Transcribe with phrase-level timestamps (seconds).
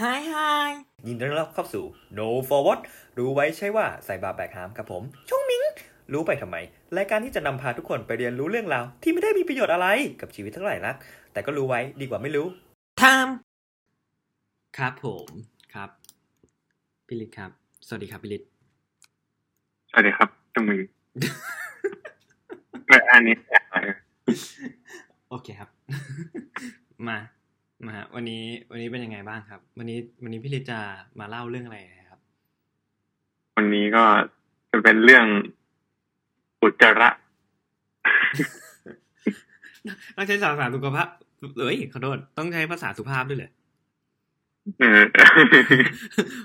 [0.00, 0.72] ฮายฮาย
[1.06, 1.84] ยินดีต้อนรับเข้าสู่
[2.18, 2.80] No Forward
[3.18, 5.62] รู้ไว้ใช่ว่าใส่บาแบกหามกับผมชงมิง
[6.12, 6.56] รู้ไปทำไม
[6.96, 9.86] รายการที่จะนำพาทุกคนไปเรียนรู้เรื่องราว ที่ไม่ได้มีประโยชน์อะไร
[10.20, 10.96] กับชีวิตเท่าไหร่นัก
[11.32, 12.46] แต่ก็รู้ไว้ดีกว่าไม่รู้
[13.02, 13.28] ทาม
[14.78, 15.28] ครับผม
[15.74, 15.90] ครับ
[17.08, 17.50] พิลิตครับ
[17.86, 18.42] สวัสดีครับพิลิต
[19.90, 20.82] สวัสดีครับจมือ
[23.12, 23.36] อันนี้
[25.28, 25.68] โอเคครับ
[27.08, 27.18] มา
[27.86, 30.78] มาวันนี้วันนี้เป็นยังไงบ้างครับ วันนี้วันนี้พี่ลิจะ
[31.18, 31.78] มาเล่าเรื่องอะไร
[32.10, 32.20] ครับ
[33.56, 34.04] วันนี้ก็
[34.70, 35.26] จะเป็นเรื่อง
[36.62, 37.10] อุจจาระ
[40.16, 41.08] ต้องใช้ภาษาสุขภาพ
[41.60, 43.50] เอ้ยขอโทษต้องใช้ภาษาสุภาพด้วยเลย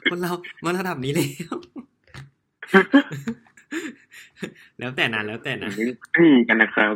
[0.09, 0.31] คนเรา
[0.63, 1.55] มาระดับนี้แล้ว
[4.79, 5.69] แล้วแต่นะแล้วแต่นะ
[6.15, 6.93] ขี้กันนะครับ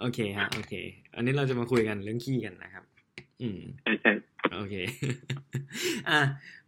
[0.00, 0.74] โอเคฮะโอเค
[1.14, 2.84] อันนี้เราจะมาคุยกันเรื่องขี้กันนะครับ
[3.42, 4.12] อืมใช่ใช่
[4.54, 4.74] โอเค
[6.10, 6.20] อะ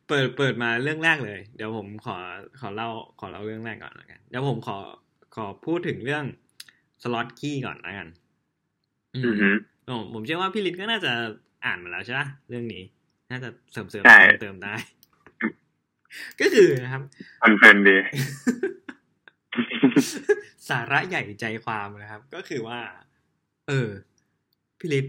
[0.09, 2.17] เปิดเปิดมาเรื่องแรกเลย เดี๋ยวผมขอ
[2.61, 2.89] ขอเล่า
[3.21, 4.79] ขอเล่าเรื่องแรกก่อนแล้วกันเดี๋ยวผมขอ
[5.37, 6.25] ขอพูดถึงเรื่อง
[7.03, 8.09] สล็อตขี้ก่อนแล้วกัน
[9.17, 9.35] อืม
[9.87, 11.13] โอ้ผมเชื่อว่าพี่ลินก็น่าจะ
[11.65, 12.83] อ่านมาแล้วใช่ไหมเรื่องนี้
[13.31, 14.03] น่าจะเสริมเสริม
[14.43, 14.75] เติมได้
[16.41, 17.03] ก็คือนะครับ
[17.43, 17.97] มันเพลินดี
[20.69, 22.81] สาระใหญ่ใจความนะครับ ก็คือว่า
[23.69, 23.89] เออ
[24.79, 25.07] พี่ลิศ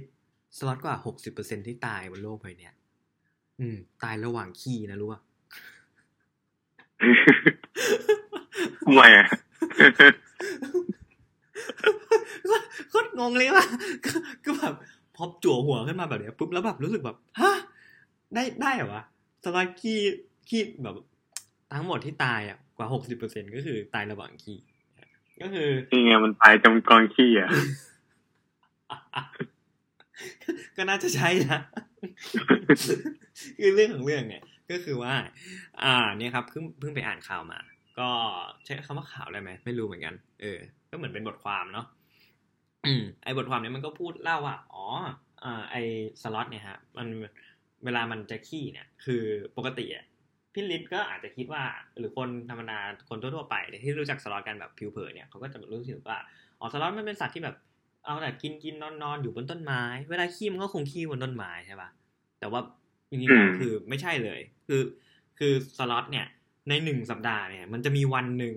[0.58, 2.70] สล็อตกว่าหกสิบเปอร์เซ็นที่ตายบนโลกใบนี้
[3.60, 5.22] อืม ตายระหว่างขี้นะรู้ป่ะ
[8.84, 9.28] ทำไมอะ
[12.90, 13.66] โคตรงงเลยว่ะ
[14.46, 14.74] ก็แบบ
[15.16, 17.52] พอจั่วหัวขึ้นมาแบบเนี้ยปุ๊บแล้วแบบรู้สึกแบบฮะ
[18.34, 19.04] ได้ได้เหรอวะ
[19.44, 19.68] สล็อต
[20.50, 20.96] ขี้ขี้แบบ
[21.74, 24.58] ทั้งหมดที่ตายอะกว่าหกสิบเปอร์เซ็นก็คือตายระหว่างขี้
[25.42, 27.50] ก็คือนี่ไงมันตายจมกองขี้อะ
[30.78, 31.60] ก็น่าจะใช่นะ
[33.60, 35.14] คือเรื่องของเรื่องเนี่ย ก็คือว่า
[35.84, 37.60] อ่า เนี่ยครับเพิ่งเพิ่งไปอ่านข่าวมา
[38.00, 38.10] ก็
[38.66, 41.86] ใช้คำว่าข่าวได้ไหมไม่รู้เหมือนกันเออ ก็เหมือนเป็นบทความเนาะ
[42.86, 44.86] อืมไอ้บทความเนี้ยมันก็พูดเล่าว่าอ๋อ
[45.44, 45.82] อ่าไอ้
[46.22, 47.08] สล็อตเนี่ยฮะมัน
[47.84, 49.24] เวลามันจะขี้เนี่ย คือ
[49.58, 50.06] ปกติอะ
[50.56, 51.64] พี่ลิศก็อาจจะคิดว่า
[51.98, 52.80] หรือคนธรรมดา
[53.10, 56.18] คนทั่วๆไปที่รู้จักสล็อตกันแบบผิวเผินเนี่ยเขาก็จะรู้สึกว่า
[56.60, 57.56] อ๋อสล็อตมันเป็นสัตว์ที่แบบ
[58.06, 61.90] เอาแต่กินกินนอนนอนอยู่บนต้นไม้ เวลาขี้มันก็คงขี้บนต้นไม้ใช่ป่ะ
[62.40, 62.62] แต่ว่า
[63.10, 64.82] จริงๆคือไม่ใช่เลย คือ
[65.40, 66.26] คือสล็อตเนี่ย
[66.70, 68.54] ในหนึ่งสัปดาห์เนี่ย มันจะมีวันหนึ่ง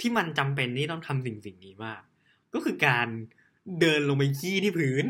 [0.00, 2.02] ที่มันจำเป็นที่ต้องทำสิ่งสิ่งนี้มาก
[2.54, 3.08] ก็คือการ
[3.80, 5.04] เดินลงไปขี้ที่พื้น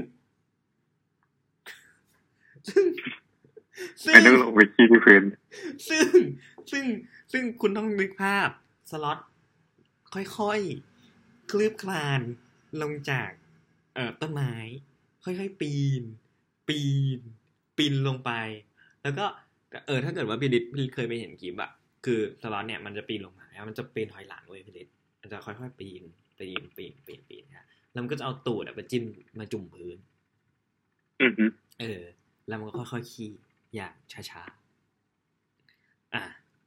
[2.69, 2.85] ซึ่ง
[4.05, 5.23] ซึ่งต้องลงไปขี้ที่พื้น
[5.89, 6.09] ซึ่ง
[6.71, 6.85] ซึ่ง
[7.33, 8.49] ซึ่งคุณต้องนึกภาพ
[8.91, 9.19] สล็อต
[10.15, 12.21] ค่อยๆ คลืบคลาน
[12.83, 13.31] ลงจาก
[13.95, 14.55] เอ่อต้นไม้
[15.25, 16.03] ค่อยๆ ปีน
[16.69, 16.81] ปี
[17.19, 17.21] น
[17.77, 18.31] ปีนลงไป
[19.03, 19.25] แล้วก็
[19.87, 21.71] เออถ้าเกิดว่าพี่ดิพี่เคยไปเห็นคลิปอะ
[22.05, 24.83] คือสล็อตเนี่ยมันจะปีนลงมาแล้วมันจะปีนถอยหลังเว้ยพี่ดิ
[25.21, 26.03] มันจะค่อยๆ ปีน
[26.39, 29.05] ปีนปีนปีนปีนฮะแล้วมันก็จะเอาตูดไปจิ้ม
[29.39, 29.97] มาจุ่มพื้น
[31.81, 32.03] เออ
[32.49, 33.31] แล้วมันก็ค่อยๆขี้
[33.75, 33.95] อย่าง
[34.31, 36.23] ช้าๆ อะ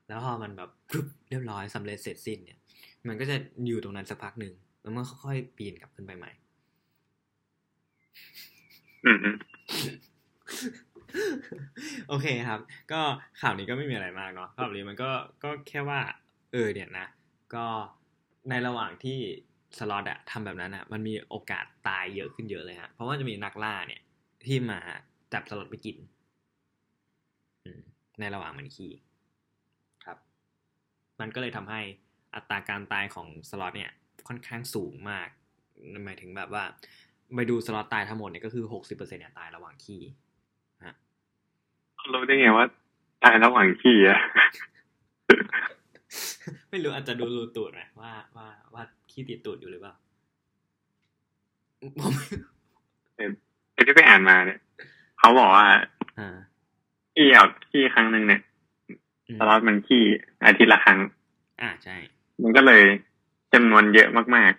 [0.08, 2.60] แล้วพอมันแบบปุ๊บเรียบร้อยสำเร็จเสร็จสิ้นเนี่ย
[3.08, 3.36] มันก็จะ
[3.66, 6.32] อยู่ตรงนั้นสักพักหนึ่งแล้วมันค่อยๆปีนกลับขึ้นไปใหม่
[12.10, 12.60] โอเคครับ
[12.92, 13.02] ก็
[13.42, 15.12] ข่าวนี้ก็ไม่มีอะไรมากเนาะข่าวนี้มันก็
[15.44, 16.00] ก็แค่ว่า
[16.52, 17.08] เออเนี่ยนะ
[17.56, 17.66] ก็
[18.50, 19.18] ในระหว่างที่
[19.78, 24.02] สล็อตอะทำแบบนั้นอะมันมีโอกาสตายเยอะขึ้นเยอะเลยฮะเพราะว่าจะมีนักล่าเนี่ย
[24.46, 24.80] ที่มา
[25.34, 25.98] จับสล็อตไปกิน
[28.20, 28.94] ในระหว่างมันขี้
[30.06, 30.18] ครับ
[31.20, 31.82] มันก็เลยทำให้
[32.36, 33.92] อัตราการตายของสล็อตเนี่ย
[34.28, 35.28] ค่อนข้างสูงมาก
[36.06, 36.64] หมายถึงแบบว่า
[37.36, 40.02] ไปดูสล็อตตายทั้งหมดเนี่ยก็คือหกสิบเปอร์เซ็นต์เนี่ยตายระหว่างขี้
[40.86, 40.96] ฮะ
[42.14, 42.66] รู้ได้ไงว่า
[43.24, 44.20] ตายระหว่างขี่อะ
[46.70, 49.94] ไม่รู้อาจจะดูรูตูดไหมว่าว่าว่าขี้ติดตูดอยู่หรือเปล่า
[52.00, 52.12] ผม
[53.16, 54.60] เที่ไปอ่านมาเนี่ย
[55.20, 55.68] เขาบอกว่า
[57.18, 58.42] ขี้เอาขี้ครั้งหนึ่งเนี่ย
[59.40, 60.04] สล็อตมันขี้
[60.46, 61.00] อาทิตย์ละครั้ง
[61.62, 61.96] อ่าใช่
[62.42, 62.84] มันก็เลย
[63.54, 64.52] จำนวนเยอะมาก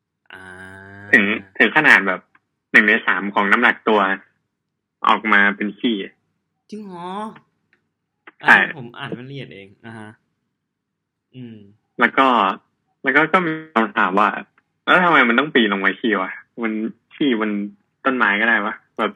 [0.00, 1.24] ๆถึง
[1.58, 2.20] ถึงขนาดแบบ
[2.72, 4.00] หนึ่งในสามของน้ำหนักตัว
[5.08, 5.96] ออกมาเป็นขี้
[6.70, 7.08] จริงเหรอ
[8.46, 10.10] ใช่ผมอ่านมันละเอียดเองนะฮะ
[11.34, 11.56] อืม
[12.00, 12.26] แล้วก็
[13.02, 14.28] แล้วก็ก็มีคำถามว่า
[14.84, 16.32] แล้วทำไมมันต้องปีนลงมาขี้วะ
[16.62, 16.72] มัน
[17.14, 17.50] ขี้บน
[18.04, 19.12] ต้นไม้ก็ได้วะแบบ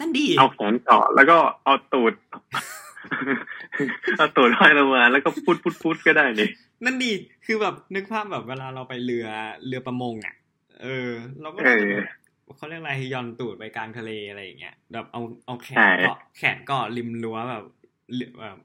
[0.00, 2.14] นั่นดี เอาแขนเกาะแล้วก็เอาตูด
[4.18, 6.48] เอาตูดห้อยลงมาแล้วก็พุดพุดพุดก็ได้นี่
[6.84, 7.12] นั่นดี
[7.46, 9.26] คือแบบนึกภาพแบบเวลาเราไปเรือ
[9.66, 10.34] เรือประมงอะ
[10.82, 11.10] เออ
[11.40, 11.58] เราก็
[12.56, 17.64] เขาเรียกอะไรย่อนตูดไปกลางทะเลอะไรอย่างเงี้ยแบบเอาเอาแขนเกาะแขนเกาะริมรั้วแบบ
[18.40, 18.58] แบบ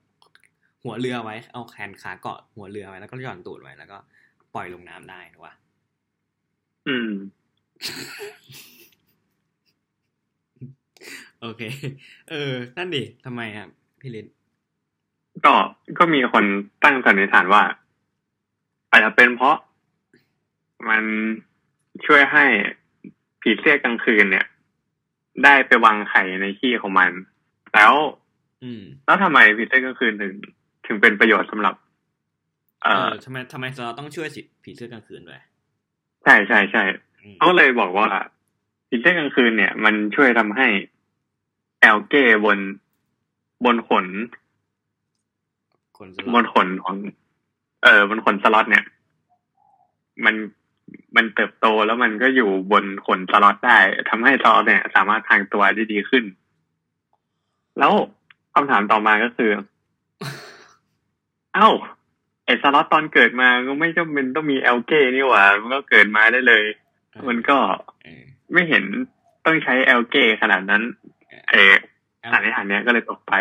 [0.83, 3.97] หัวเรือไว้ เอาแขนขาเกาะหัวเรือไว้แล้วก็ย่อนตูดไว้แล้วก็
[4.53, 5.53] ปล่อยลงน้ำได้ถูกปะ
[6.87, 7.09] อืม
[11.41, 11.61] โอเค
[12.29, 13.69] เออ นั่นดิทำไมครับ
[14.01, 14.27] พี่ลิน
[15.45, 15.53] ก็
[15.97, 16.45] ก็มีคน
[16.83, 17.63] ตั้งสันนิษฐานว่า
[18.91, 19.57] อาจจะเป็นเพราะ
[20.89, 21.03] มัน
[22.05, 22.45] ช่วยให้
[23.41, 24.45] ผีเสื้อกลางคืนเนี่ย
[25.43, 27.11] ได้ไปวางไข่ในขี้ของมัน
[27.73, 27.93] แล้ว
[28.63, 30.33] อืมแล้วทำไมผีเสื้อกลางคืนถึง
[30.87, 31.75] ถึงเป็นประโยชน์สำหรับ
[32.83, 35.41] เออทำไมทำไมเราต้องช่วยสิผีเสื้อกลางคืนด้วย
[36.23, 36.83] ใช่ใช่ใช่
[37.37, 38.07] เขาเลยบอกว่า
[38.93, 40.67] ผีเสื้อกลางคืนเนี่ย มันช่วยทำให้
[41.81, 42.59] algae บน
[43.65, 44.05] บนขน
[46.33, 46.95] บนขนของ
[47.83, 48.85] เออบนขนสล็อตเนี่ย
[50.25, 50.35] มัน
[51.15, 53.79] มันเติบโตแล้วมันก็อยู่บนขนสล็อตได้
[54.09, 56.23] ทำให้สล็อตเนี่ย สามารถพรางตัวได้ดีขึ้น
[57.79, 57.93] แล้ว
[58.53, 59.51] คำถามต่อมาก็คือ
[61.55, 61.69] เอ้า
[62.45, 66.63] ไอสล็อตตอนเกิดมาก็ไม่จำเป็นต้องมี algae นี่หว่า มันก็เกิดมาได้เลย
[67.27, 67.57] มันก็
[68.53, 68.83] ไม่เห็น
[69.45, 70.81] ต้องใช้เอลเก้ขนาดนั้น
[71.51, 71.73] เออ
[72.31, 73.33] สันนิษฐานเนี้ยก็เลยตกไป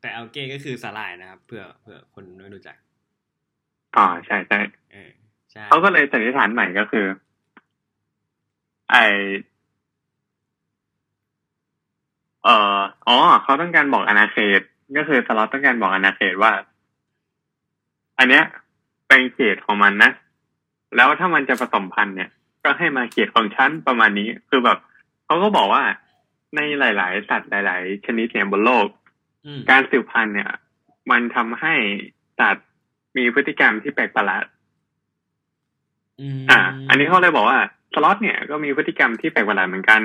[0.00, 2.76] แต่เอลเก้ก็คือสาลายนะครับเพื่อเพื่อคนไม่รู้จัก
[3.96, 4.60] อ๋อใช่ใช่
[5.68, 7.06] เขาก็เลยสันนิษฐานใหม่ก็คือ
[8.90, 8.96] ไอ
[12.44, 14.60] เอ่ออ๋อเขาต้องการบอกอนาเขต
[14.96, 16.52] ก็คือสล็อตต้องการบอกอนาเขตว่า
[18.18, 18.44] อันเนี้ย
[19.08, 20.10] เป็นเขตของมันนะ
[20.96, 22.30] แล้วถ้ามันจะผสมพันธุ์เนี่ย
[22.68, 24.78] ก็ให้มาเขตของฉันประมาณนี้ คือแบบ
[25.26, 25.82] เขาก็บอกว่า
[26.56, 28.86] ในหลาย ๆ สัตว์หลาย ๆ ชนิดเนี่ยบนโลก
[29.70, 30.50] การสืบพันธุ์เนี่ย
[31.10, 31.74] มันทำให้
[32.38, 32.66] สัตว์
[33.16, 34.44] มีพฤติกรรมที่แปลกประหลาด
[36.50, 37.58] อ่า อันนี้เขาเลยบอกว่า
[37.94, 40.02] สล็อตเนี่ยก็มีพฤติกรรมที่แปลกประหลาดเหมือนกัน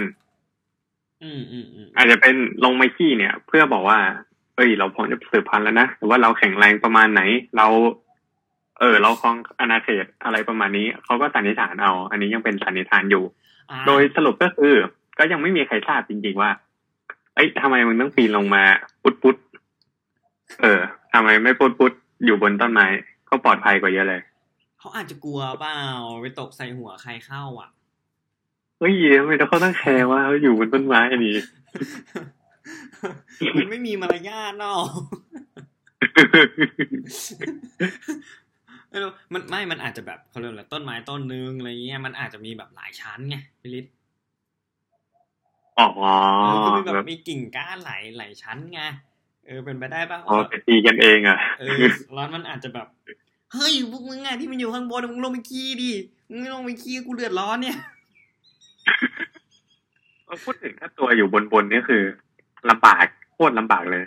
[1.23, 3.99] อืมอืมอืมอาจจะเป็นลงไมขี้เนี่ย เพื่อบอกว่า
[4.55, 7.21] เอ้ย เราพร้อมจะสืบพันธุ์แล้วนะแต่ว่าเราแข็งแรงประมาณไหน
[7.57, 7.67] เรา
[8.79, 13.23] เออ เราคลองอนาเขตอะไรประมาณนี้เขาก็สันนิษฐานเอา อันนี้ยังเป็นสันนิษฐานอยู่
[13.87, 14.75] โดยสรุปก็คือ
[15.19, 16.51] ก็ยังไม่มีใครทราบจริงๆว่า
[17.35, 18.63] เอ้ยทำไมมึงต้องปีนลงมา
[19.03, 19.35] ปุดปุด
[20.61, 20.81] เออ
[21.13, 21.93] ทำไมไม่ปุดปุด
[22.25, 22.85] อยู่บนต้นไม้
[23.29, 24.21] ก็ปลอดภัยกว่าเยอะเลย
[24.79, 25.77] เขาอาจจะกลัวเปล่า
[26.21, 27.69] ไปตกใส่หัวใครเข้า อะ
[28.79, 31.37] เฮ้ยทำไมเขาต้องแคร์ว่าเขาอยู่บนต้นไม้อันนี้
[33.57, 34.81] มันไม่มีมารยาทเนาะ
[39.33, 43.85] มันไม่ มันอาจจะแบบเขาเรียกอะไรต้นไม้ต้นนึงอะไรเงี้ย มันอาจจะมีแบบหลายชั้นไงพี่ลิศ
[45.79, 45.87] อ๋อ
[46.65, 48.81] คือแบบมีกิ่งก้านหลายหลายชั้นไง
[49.45, 51.83] เออ เป็นไปได้ปะอ๋อไปตีกันเองอะ เออ
[52.15, 52.87] ร้อนมันอาจจะแบบ
[53.53, 55.91] เฮ้ยพวกมึงไงที่มันอยู่ข้างบนมึงลงไปขี้ดิ
[56.29, 57.77] มึงไม่ลงไปขี้กูเดือดร้อนเนี่ย
[60.45, 62.03] พูดถึงถ้าตัวอยู่บนบนนี่คือ
[62.69, 64.03] ลำบากโคตรลำบากเลย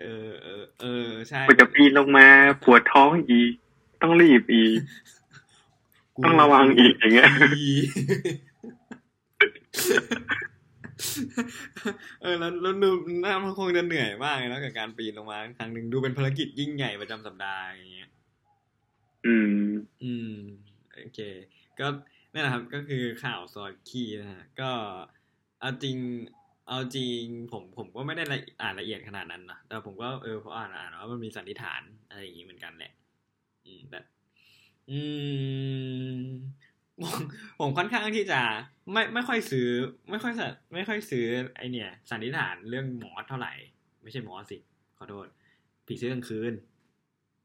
[0.00, 2.26] เออ เออ เออ ใช่มันจะปีนลงมา
[2.64, 3.40] ปวดท้องอี
[4.04, 4.62] ต้องรีบอี
[6.24, 7.30] ต้องระวังอีกอย่างเงี้ย
[12.22, 12.88] เออแล้วแล้วดู
[13.24, 18.10] น่ามันคงจะเหนื่อยมากเลยนะกับการปีนลงมาครั้งหนึ่งดูเป็นภารกิจยิ่งใหญ่ประจำสัปดาห์อย่างเงี้ย
[19.26, 19.70] อืม
[20.02, 20.34] อืม
[21.02, 21.20] โอเค
[21.78, 21.86] ก็
[22.32, 24.70] นี่แหละครับก็คือข่าวซอยคีนะฮะก็
[25.60, 25.96] เอาจริง
[26.68, 27.22] เอาจริง
[27.52, 28.24] ผมผมก็ไม่ได้
[28.62, 32.92] อ่านละเอียดขนาดนั้นนะแต่ผมก็เออพออ่านอ่านว่ามันมีสันนิษฐานอะไรอย่างงี้เหมือนกันแหละ
[33.66, 34.00] อืมแต่
[34.90, 34.98] อื
[36.16, 36.18] ม
[37.60, 38.40] ผมค่อนข้างที่จะ
[38.92, 39.68] ไม่ไม่ค่อยซื้อ
[40.10, 40.32] ไม่ค่อย
[40.74, 41.24] ไม่ค่อยซื้อ
[41.56, 43.52] ไอเนี่ย สันนิษฐานเรื่องหมอเท่าไหร่
[44.02, 44.58] ไม่ใช่หมอสิ
[44.98, 45.26] ขอโทษ
[45.86, 46.52] ผีเสื้อกลางคืน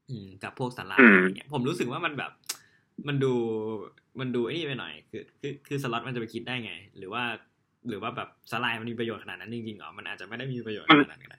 [0.08, 2.32] อืม กับพวกสันลาอะไรเงี้ยผมรู้สึกว่ามันแบบ
[3.08, 3.32] มันดู
[4.20, 7.22] มันดูไอ้นี่ไปหน่อย คือ คือคือสล็อตมันจะไปคิดได้ไง หรือว่า
[7.88, 11.38] หรือว่าแบบสลายมันมีประโยชน์ขนาดนั้นจริงๆเหรอมันอาจจะไม่ได้มีประโยชน์ขนาดนั้นก็ได้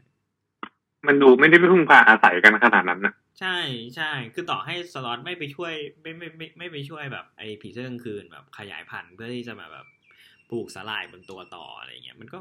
[1.08, 3.58] มันดูไม่ได้ไปพึ่งพาอาศัยกันขนาดนั้นนะ ใช่
[3.96, 9.86] ใช่ คือต่อให้สล็อตไม่ไปช่วยไม่ไม่ไม่ไม่ไปช่วยแบบไอ้ผีเสื้อกลางคืนแบบขยายพันธุ์เพื่อที่จะมาแบบ
[10.50, 12.38] ปลูกสลายบนตัวต่ออะไรเงี้ยมันก็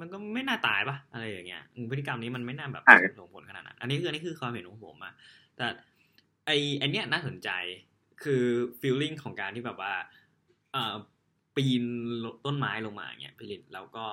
[0.00, 2.84] มันก็ไม่น่าตายปะอะไรอย่างเงี้ยพฤติกรรมนี้มันไม่น่าแบบ
[3.18, 5.12] ส่งผลขนาดนั้นอันนี้คืออันนี้คือความเห็นของผมอะ
[5.56, 5.66] แต่
[6.46, 7.50] ไอไอเนี้ยน่าสนใจ
[8.22, 8.44] คือ
[8.80, 9.92] ฟีลลิ่งของการที่แบบว่า
[10.72, 10.94] เอ่อ
[11.56, 11.84] ปีน
[12.46, 14.06] ต้นไม้ลงมาเงี้ยพิลิตแล้วก็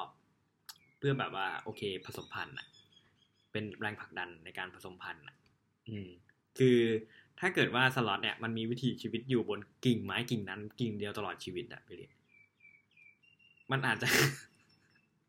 [0.98, 2.68] เพื่อแบบว่า โอเคผสมพันธุ์อะ
[3.52, 5.36] เป็นแรงผลักดันในการผสมพันธุ์อะ
[5.90, 6.10] อืม
[6.58, 6.78] คือ
[7.40, 12.12] ถ้าเกิดว่าสล็อตเนี่ยมันมีวิถีชีวิตอยู่บนกิ่งไม้กิ่งนั้น กิ่งเดียวตลอดชีวิตอะไปเลย
[13.72, 14.08] มันอาจจะ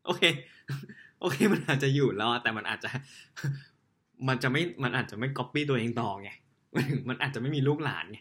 [0.05, 0.23] โอเค
[1.21, 2.89] โอเค มันอาจจะอยู่รอดแต่มันอาจจะ
[4.27, 6.29] มันจะไม่มันอาจจะไม่ก๊อปปี้ตัวเองต่อไง
[7.09, 8.17] มันอาจจะไม่มีลูกหลานไง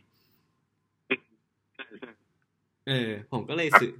[2.88, 3.90] เออ ผมก็เลยซื้อ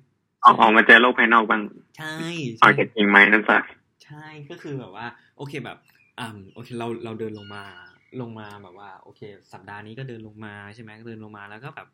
[0.45, 1.63] ออกออกมาเจอโลกภายนอกบ้าง
[1.97, 2.15] ใช่
[2.63, 3.59] ออกใช่จากจริงไหมนั่นซะ
[4.05, 5.79] ใช่ก็คือแบบว่า โอเคแบบ
[6.19, 7.65] อ่าโอเคเราเราเดินลงมา
[8.21, 9.21] ลงมาแบบว่าโอเค
[9.53, 11.89] สัปดาห์นี้ก็เดินลงมาใช่ไหมเดินลงมาแล้วก็แบบ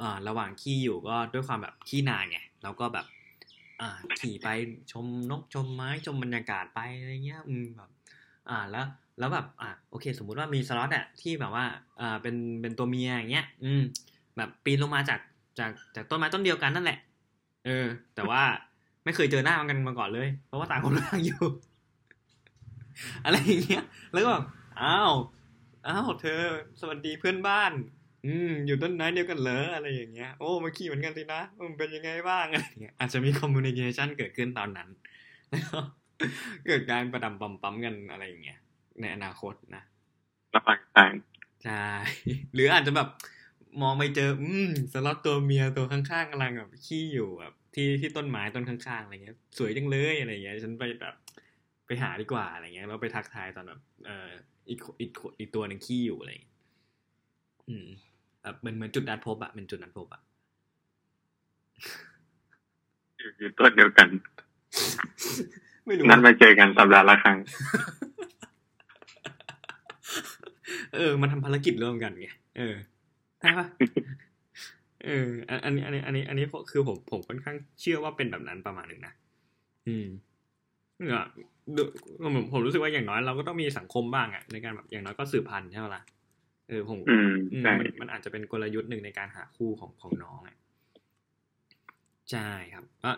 [0.00, 3.06] อ่าระหว่างขี่อยู่ก็ด้วยความแบบขี่นานไงเราก็แบบ
[3.80, 4.48] อ่าขี่ไป
[4.92, 7.90] ชมนกชมไม้ชมบรรยากาศไปอะไรเงี้ยอืมแบบ
[8.48, 8.86] อ่าแล้ว
[9.18, 11.64] แล้วแบบอ่าโอเค สมมุติว่ามีสล็อตอะที่แบบว่า
[12.00, 13.82] อ่าเป็นเป็นตัวเมียอย่างเงี้ย อืม
[14.36, 15.20] แบบปีนลงมาจาก
[15.58, 16.98] จากจากต้นไม้ต้นเดียวกันนั่นแหละ
[17.66, 18.42] เออ แต่ว่า
[19.04, 21.44] ไม่เคยเจอหน้ากันมาก่อนเลย เพราะว่าต่างคนต่างอยู่
[23.24, 24.44] อะไรอย่างเงี้ยแล้วก็แบบ
[24.82, 25.12] อ้าว
[25.88, 26.42] อ้าวเธอ
[26.80, 27.72] สวัสดีเพื่อนบ้าน
[28.26, 34.88] อืม อยู่ต้นไม้เดียวกันเหรออะไรอย่างเงี้ย โอ้มาขี่เหมือนกันสินะอืมเป็นยังไงบ้างอะไรอย่างเงี้ยอาจจะมีคอมมูนิเคชันเกิดขึ้นตอนนั้น
[35.50, 35.78] แล้วก็
[36.66, 38.58] เกิดการประดำปั๊มปั๊มกันอะไรอย่างเงี้ย
[39.00, 39.82] ในอนาคตนะ
[40.54, 41.12] ระหว่างทาง
[41.64, 41.84] ใช่
[42.54, 43.08] หรืออาจจะแบบ
[43.82, 51.14] มองไปเจอ อืมสล็อตตัวเมียตัวข้างๆกำลังแบบขี้อยู่แบบที่ที่ต้นไม้ต้นข้างๆอะไรเงี้ย สวยจังเลยอะไรเงี้ย ฉันไปแบบ
[51.86, 54.30] ไปหาดีกว่าอะไรเงี้ยแล้วไปทักทายตอนแบบ เอ่อ
[54.68, 56.54] อีกอีกอีกตัวหนึ่งขี้อยู่อะไรเงี้ย
[57.68, 57.86] อืม
[58.42, 60.20] แบบเหมือนเหมือนจุดนัดพบอะเป็นจุดนัดพบอะ
[63.18, 64.08] อยู่อยู่ต้นเดียวกัน
[65.86, 67.38] ไม่รู้นัดมาเจอกันสัปดาห์ละครั้ง
[70.94, 72.28] เออ มันทำภารกิจร่วมกันไง
[72.58, 72.74] เออ
[73.40, 73.66] ใช่ปะ
[75.04, 79.12] เอออันอันนี้ อันนี้ อันนี้ อันนี้คือผมผมค่อนข้างเชื่อว่าเป็นแบบนั้นประมาณหนึ่งนะ
[79.88, 80.06] อืม
[80.96, 81.42] เนี่ยดู
[82.22, 86.02] ผมผมรู้สึกว่าอย่างน้อยเราก็ต้องมีสังคมบ้างอะในการแบบอย่างน้อยก็สืบพันธุ์ใช่ไหมล่ะ
[86.68, 90.56] เออผมอืมอืมใช่มันมันอาจจะเป็นกลยุทธ์หนึ่งในการหาคู่ของของน้องอะ
[92.30, 93.10] ใช่ครับก็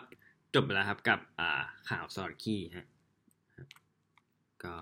[0.53, 2.87] จบไปแล้วครับกับ อ่าข่าวสอดขี้ฮะ
[4.63, 4.73] ก็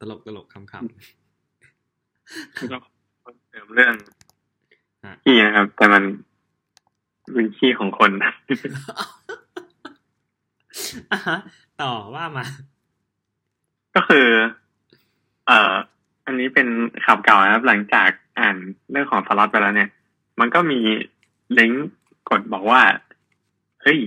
[0.00, 2.88] ตลกตลกคำคำแล้วก็
[3.48, 3.94] เสริมเรื่อง
[5.06, 6.02] ฮะขี้นะครับ แต่มัน
[7.34, 11.38] เป็นขี้ของคนอะฮะ
[11.82, 12.44] ต่อว่ามา
[13.98, 14.28] ก็คือ
[15.46, 15.72] เอ่อ
[16.26, 16.68] อันนี้เป็น
[17.04, 18.56] ข่าวเก่านะครับ หลังจากอ่าน
[18.90, 19.90] เรื่องของสล็อตไปแล้วเนี่ย
[20.40, 20.80] มันก็มี
[21.58, 21.88] ลิงก์
[22.28, 22.82] กดบอกว่า
[23.82, 23.98] เฮ้ย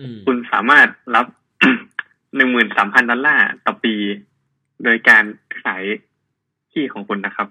[0.00, 1.26] อืมคุณสามารถรับ
[2.36, 3.94] หนึ่งหมื่นสามพันดอลลาร์ต่อปี
[4.84, 5.24] โดยการ
[5.62, 5.82] ขาย
[6.72, 7.48] ขี้ของคุณนะครับ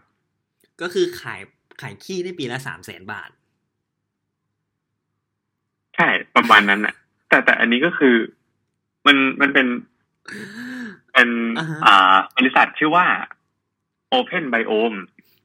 [0.81, 1.41] ก็คือขาย
[1.81, 3.29] ขายขี้ได้ปีละสามแสนบาท
[5.95, 6.95] ใช่ ประมาณนั้นน่ะ
[7.29, 8.15] แต่แต่อันนี้ก็คือ
[9.05, 9.67] มันมันเป็น
[11.13, 13.05] เป็นอ่าฮะอ่าบริษัทชื่อว่า
[14.17, 14.99] Open Biome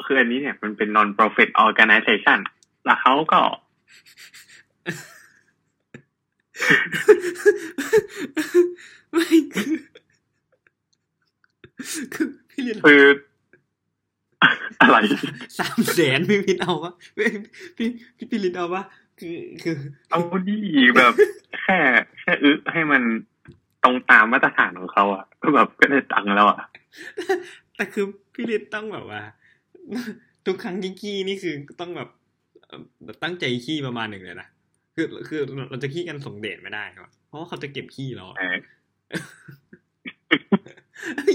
[0.05, 2.39] คืออันนี้เนี่ยมันเป็น non-profit organization
[2.85, 3.41] แล้วเขาก็
[9.13, 9.75] ไม่คือ
[12.15, 13.05] คือพี่เรียนคือ
[14.81, 14.97] อะไร
[15.59, 17.29] สามแสนพี่พินเอาปะพี่
[17.77, 18.85] พี่พี่พี่ลินเอาปะ
[19.21, 19.77] คือคือ
[20.11, 20.59] เอาดี
[20.97, 21.13] แบบ
[21.63, 21.79] แค่
[22.21, 23.03] แค่อึให้มัน
[23.38, 23.38] ต
[23.89, 26.59] รงตามมาตรฐานของเขาอะก็แบบก็ได้ตังค์แล้วอะ
[27.77, 28.05] แต่คือ
[28.35, 29.23] พี่ลินต้องแบบว่า
[30.47, 32.09] ทุกครั้งที่ขี้นี่คือต้องแบบ
[32.67, 34.49] เอ่อแบบตั้งใจขี้ประมาณหนึ่งเลยนะ
[34.95, 35.41] คือคือ
[35.71, 38.57] เราจะขี้กันส่งเดชไม่ได้ครับเพราะว่าเขาจะเก็บขี้เราอะเออ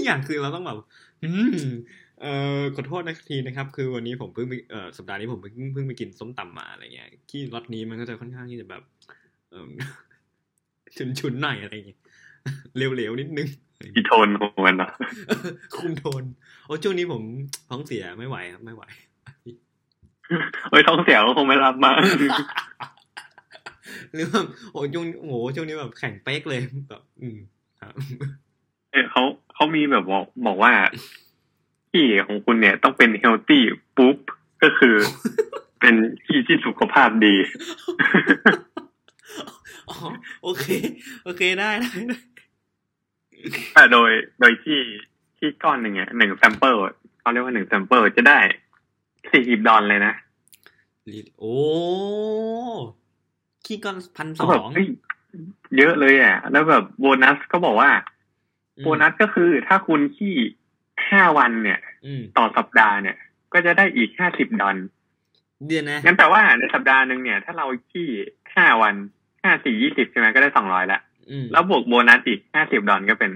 [0.04, 0.78] อย่างคือเราต้องแบบ
[1.24, 1.68] อืม
[2.20, 8.82] เอ่อขอโทษนะทีนะครับ คือวันนี้ผมเพิ่งไปเอ่อสัปดาห์นี้ผมเพิ่งเพิ่งไปกินส้มตำมาอะไรเงี้ยขี้รสนี้มันก็จะค่อนข้างที่จะแบบ
[9.50, 9.70] เอ่อ
[11.20, 12.00] ชุนๆหน่อยอะไรเงี้ย
[12.76, 13.48] เหลวๆนิดนึง
[13.94, 14.90] อีโทนของมันเนาะ
[15.74, 16.22] คุมโทน
[16.66, 17.22] โอ้ช่วงนี้ผม
[17.68, 18.84] ท้องเสียไม่ไหวครับไม่ไหว
[20.70, 21.92] เฮ้ยท้องเสียก็คงไม่รับมา
[24.14, 27.38] หรือว่าโอ้ช่วงโอ้โหช่วงนี้แบบแข่งเป๊กเลยแบบอืม
[27.80, 27.94] ครับ
[28.92, 29.22] เออเขา
[29.54, 30.72] เขามีแบบบอกบอกว่า
[31.90, 34.16] ขี้ของคุณเนี่ยต้องเป็น healthy poop
[34.62, 34.96] ก็คือ
[35.80, 37.34] เป็นขี้ที่สุขภาพดี
[39.90, 39.96] อ๋อ
[40.44, 40.66] โอเค
[41.24, 42.18] โอเคได้ได้ได้
[43.74, 44.10] แต่โดย
[44.40, 44.80] โดยที่
[45.38, 46.76] ที่ก้อนหนึ่งอะหนึ่ง sample
[47.20, 48.38] เขาเรียกว่าหนึ่ง sample จะได้
[49.30, 50.14] สี่สิบดอลเลยนะ
[51.12, 51.54] ลีดโอ้
[53.64, 54.86] ขี้ก้อนพันสก็อแบบงเฮ้ย
[55.78, 57.90] เยอะเลยอะ แล้วแบบโบนัสก็บอกว่า
[58.82, 60.34] โบนัสก็คือถ้าคุณขี้
[61.10, 63.16] ห้าวันเนี่ยอืมต่อสัปดาห์เนี่ย
[63.52, 64.76] ก็จะได้อีกห้าสิบดอล
[65.66, 68.08] เดือนนะงั้นแปลว่าในสัปดาห์หนึ่งเนี่ย ถ้าเราขี้
[68.54, 68.94] ห้าวัน
[69.42, 71.13] ห้าสี่ยี่สิบใช่ไหมก็ได้สองร้อยละอืม
[71.52, 73.30] แล้วบวกโบนัสอีกห้าสิบดอลก็เป็น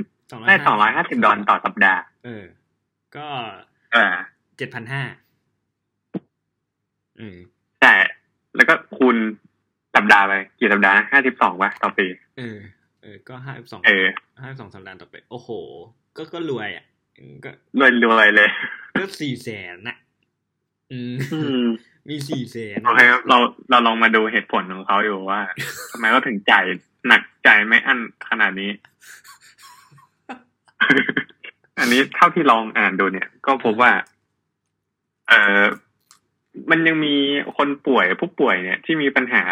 [0.46, 2.44] ได้สองร้อยห้าสิบดอลต่อสัปดาห์ เออ
[3.16, 3.26] ก็
[3.92, 4.14] เออ
[4.56, 5.02] เจ็ดพันห้า
[7.20, 7.36] อืม
[7.80, 7.92] ใช่
[8.56, 9.16] แล้วก็คูณ
[9.94, 12.06] สัปดาห์ไปกี่สัปดาห์ห้าสิบสองวะต่อปี
[12.38, 12.58] เออ
[13.02, 14.06] เออ ก็ห้าสองเออ
[14.42, 15.50] ห้าสองสัปดาห์ต่อไปโอ้โห
[16.16, 16.84] ก็ก็รวยอะ
[17.18, 18.48] อืมก็รวยรวยๆเลย
[18.98, 19.96] ก็สี่แสนน่ะ
[20.92, 21.14] อืม
[21.44, 21.66] อืม
[22.08, 23.36] มีสี่แสนโอเคครับ เรา
[23.70, 25.40] เราลองมาดูเหตุผลของเขาอยู่ว่า
[25.90, 26.64] ทำไมเขาถึงจ่าย
[27.08, 28.70] หนักใจไม่อั้นขนาดนี้
[31.78, 33.92] อันนี้เท่าที่ลองอ่านดูเนี่ย ก็พบว่า
[35.28, 35.64] เออ
[36.70, 37.16] มันยังมี
[37.56, 39.42] คนป่วยผู้ป่วยเนี่ย ที่มีปัญหา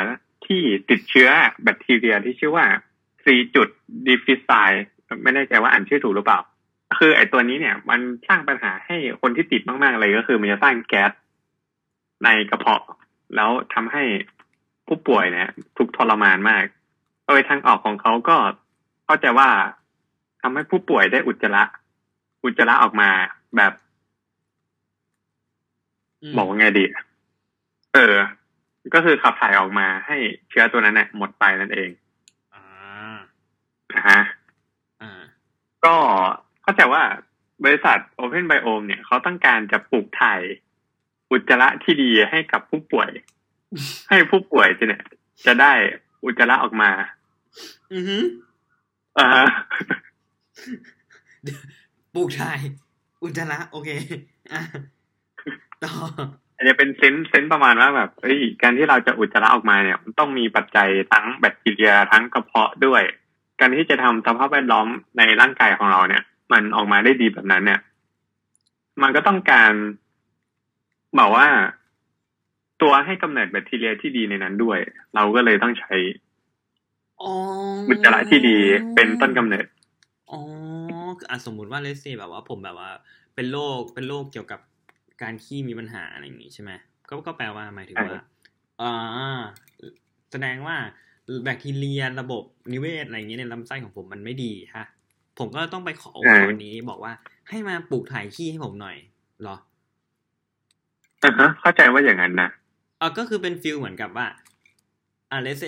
[0.47, 1.29] ที่ติดเชื้อ
[1.63, 2.67] แบคทีเรียที่ชื่อว่า
[3.25, 3.69] C จุด
[4.07, 4.51] ดีฟิไซ
[5.23, 6.41] ไม่แน่ใจว่าอ่านชื่อถูกหรือเปล่า
[6.99, 11.11] คือไอ้ตัวนี้เนี่ย มันสร้างปัญหาให้คนที่ติดมากๆเลยก็คือมันจะสร้างแก๊ส
[12.25, 12.83] ในกระเพาะ
[13.35, 14.05] แล้วทำให้
[14.87, 16.65] ผู้ป่วยเนี่ยทุกทรมานมาก
[17.27, 18.37] โดยทางออกของเขาก็
[19.05, 19.49] เข้าใจว่า
[20.43, 21.65] ทำให้ผู้ป่วยได้อุจจาระ
[22.45, 23.11] อุจจาระออกมา
[23.57, 23.73] แบบ
[26.23, 26.85] มบอกว่าไงดี
[27.95, 28.15] เออ
[28.95, 30.17] ก็คือขับถ่ายออกมาให้
[30.49, 31.91] เชื้อตัวนั้นเนี่ยหมดไปนั่นเอง
[32.55, 33.17] อ่า
[33.95, 34.21] นะฮะ
[35.01, 35.23] อ่า
[35.85, 35.95] ก็
[36.63, 37.03] เข้าใจว่า
[37.65, 40.41] บริษัท Open Biome เนี่ยเขาต้องการจะปลูกถ่าย
[41.31, 43.11] อุจจาระที่ดีให้กับผู้ป่วย
[44.09, 45.05] ให้ผู้ป่วยจะเนี่ย
[45.47, 45.73] จะได้
[46.25, 46.91] อุจจาระออกมา
[47.93, 48.19] อือฮึ
[49.19, 49.47] อ่าฮะ
[52.15, 52.61] ปลูกถ่าย
[53.23, 53.89] อุจจาระโอเค
[54.53, 54.61] อะ
[55.85, 55.93] ต่อ
[56.57, 63.03] อาจจะเป็นเซนส์เซนส์ประมาณว่าแบบเอ้ยการที่เราจะอุจจาระออกมาเนี่ย มันต้องมีปัจจัยทั้งแบคทีเรียทั้งกระเพาะด้วย
[63.61, 64.87] การที่จะทำสภาพแวดล้อม
[65.19, 67.81] ในร่างกายของเราเนี่ย มันออกมาได้ดีแบบนั้นเนี่ย
[69.03, 69.73] มันก็ต้องการ
[71.19, 71.49] บอกว่า
[72.83, 74.79] ตัวให้กำเนิดแบคทีเรียที่ดีในนั้นด้วย
[75.15, 75.95] เราก็เลยต้องใช้
[77.23, 77.33] อ๋อ
[77.89, 78.57] อุจจาระที่ดี
[78.95, 79.67] เป็นต้นกำเนิด
[80.31, 80.41] อ๋อ
[81.31, 82.91] อะสมมุติว่าเลสเซแบบว่าผมแบบว่า
[83.35, 84.61] เป็นโรคเป็นโรคเกี่ยวกับ
[85.23, 86.73] การขี้มีปัญหาอะไรอย่างงี้ใช่ไหม
[87.09, 88.17] ก็ก็แปลว่าหมายถึงใช่ว่า
[88.81, 88.93] อ่า
[90.31, 90.77] แสดงว่า
[91.45, 92.43] แบคทีเรียระบบ
[92.73, 94.87] นิเวศอะไรอย่างเงี้ยในลำไส้ของผมมันไม่ดีฮะ
[95.39, 97.13] ผมก็ต้องไปขอองค์กรนี้บอกว่า
[97.49, 98.97] ให้มาปลูกถ่ายขี้ให้ผมหน่อย
[99.43, 99.57] เหรอ
[101.23, 102.49] อ่าฮะเข้าใจว่าอย่างนั้นนะ
[103.01, 104.27] อะก็คือเป็น feel เหมือนกับว่า
[105.31, 105.63] อะ let's say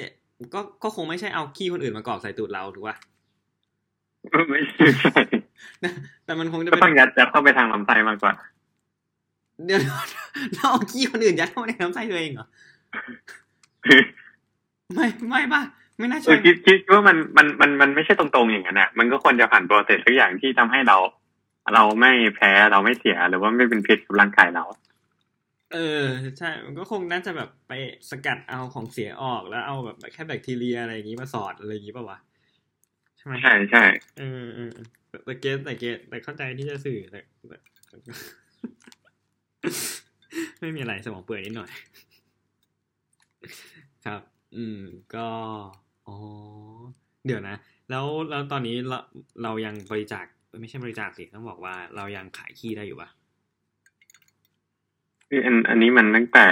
[0.54, 2.96] ก็ก็คงไม่ใช่เอาขี้คนอื่นมากรอกใส่ตูดเราถูกป่ะ
[4.50, 4.88] ไม่ใช่
[6.24, 8.32] แต่มันคงจะก็เป็นต้องยัดยัดเข้าไปทางลำไส้มากกว่า
[9.66, 9.80] เดี๋ยว
[10.54, 12.46] เราเอาขี้คนอื่นยัดเข้าไปในลำไส้ตัวเองเหรอ
[14.94, 15.62] ไม่ไม่ป่ะ
[15.98, 20.96] ไม่น่าเอใช่อคิดคิดว่ามันมันมันมันไม่ใช่ตรงๆอย่างนั้นอะมันก็ควรจะผ่าน process ทุกอย่างที่ทำให้เรา
[21.74, 24.64] เราไม่แพ้เราไม่เสียหรือว่าไม่เป็นพิษกับร่างกายเรา
[25.72, 26.04] เออ
[26.38, 27.72] ใช่มันก็คงน่าจะแบบไป
[28.10, 32.18] สกัดเอาของเสียออกแล้วเอาแบบแค่แบคทีเรียอะไรอย่างงี้มาสอดอะไรอย่างงี้ป่ะวะ
[33.16, 33.84] ใช่ไหมใช่ใช่
[34.18, 37.58] เออเออเออแต่แต่เกตแต่เกตแต่เข้าใจที่จะสื่อแต่แต่
[40.60, 41.70] ไม่มีอะไรสมองเปื่อยนิดหน่อย
[44.06, 44.22] ครับ
[44.56, 44.78] อืม
[45.14, 45.28] ก็
[46.08, 46.16] อ๋อ
[47.26, 47.56] เดี๋ยวนะ
[47.90, 48.98] แล้วแล้วตอนนี้เรา
[49.42, 53.08] เรายังบริจาคเอ้ยไม่ใช่บริจาคสิต้องบอกว่าเรายังขายขี้ได้อยู่ปะ
[55.28, 56.46] คืออันอันนี้มันตั้งแต่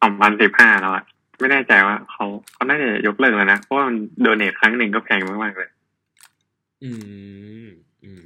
[0.00, 1.04] สองพันสิบห้าแล้วอะ
[1.38, 5.70] ไม่แน่ใจว่าเขาเขาน่าจะยกเลิกแล้วนะ เพราะว่ามันโดเนทครั้งหนึ่งก็แพงมากๆเลย
[6.84, 6.90] อื
[7.64, 7.66] ม
[8.04, 8.22] อืม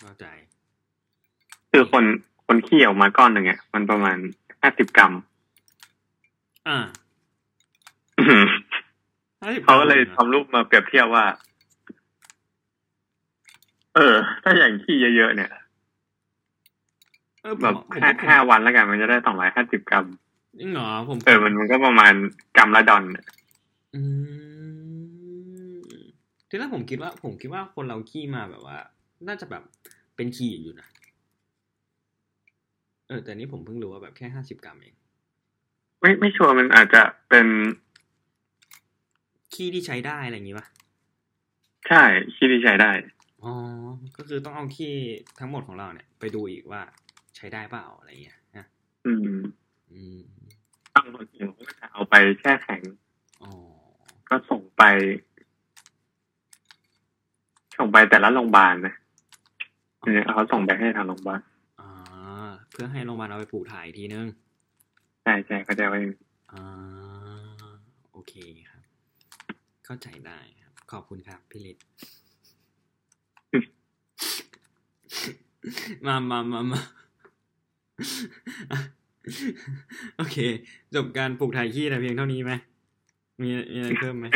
[0.00, 0.26] เข้าใจ
[1.70, 2.04] คือคน
[2.46, 4.18] คนขี้ออกมาก้อนหนึ่งอะมันประมาณ
[4.60, 5.12] ห้าสิบกรัม
[6.68, 6.78] อ่า
[9.64, 11.26] เขาก็เลยทำรูปมาเปรียบเทียบว่า
[13.94, 15.50] เออ ถ้าอย่างขี้เยอะๆเนี่ย
[17.44, 20.06] เออผมแบบผมห้าผมห้าวันแล้วกันมันจะได้สองร้อยห้าสิบกรัม
[20.60, 22.12] จริงเหรอผมเออมันมันก็ประมาณ
[22.56, 23.04] กรัมละดอน
[23.94, 24.00] อื
[25.74, 25.80] ม
[26.48, 28.76] ทีแรกผมคิดว่า ผมคิดว่าคนเราขี้มาแบบว่า
[29.28, 29.62] น่าจะแบบ
[30.16, 30.88] เป็นขี้อยู่นะ
[33.08, 34.94] เออแต่นี่ผมเพิ่งรู้ว่าแบบแค่ห้าสิบกรัมเอง
[36.00, 37.46] ไม่ไม่ชัวร์มันอาจจะเป็น
[39.54, 40.66] ขี้ที่ใช้ได้อะไรอย่างงี้ปะ
[41.88, 42.02] ใช่
[42.34, 42.90] ขี้ที่ใช้ได้
[43.44, 43.52] อ๋อ
[44.16, 44.94] ก็คือต้องเอาขี้
[45.38, 46.82] ทั้งหมดของเราเนี่ย ไปดูอีกว่า
[47.36, 48.66] ใช้ได้เปล่าอะไรเงี้ยนะ
[49.06, 49.38] อืม
[49.92, 50.18] อืม
[50.94, 52.82] บางคนเขาก็จะเอาไปแช่แข็ง
[53.42, 53.52] อ๋อ
[54.28, 54.82] ก็ส่งไป
[57.78, 58.94] ส่งไปแต่ละโรงพยาบาลนะ
[60.00, 61.40] เนี่ยเขาส่งไปให้ทางโรงพยาบาล
[61.80, 61.88] อ่า
[62.70, 64.26] เพื่อให้โรงพยาบาลเอาไปปลูกถ่ายอีกทีนึง
[65.22, 66.00] ใช่ใช่เขาใจะไว้
[66.52, 66.62] อ่า
[68.12, 68.32] โอเค
[68.70, 68.82] ครับ
[69.84, 71.84] เข้าใจได้ครับ ขอบคุณครับพี่ฤทธิ์
[76.06, 76.80] มามามามา
[80.16, 80.36] โอเค
[80.94, 82.52] จบการปลูกถ่ายขี้แต่เพียงเท่านี้ไหม
[83.40, 84.26] มีมีอะไรเพิ่มไหม